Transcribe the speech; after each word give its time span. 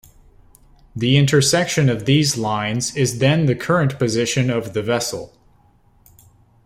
The 0.95 1.15
intersection 1.15 1.87
of 1.87 2.05
these 2.05 2.35
lines 2.35 2.95
is 2.97 3.19
then 3.19 3.45
the 3.45 3.53
current 3.53 3.99
position 3.99 4.49
of 4.49 4.73
the 4.73 4.81
vessel. 4.81 5.37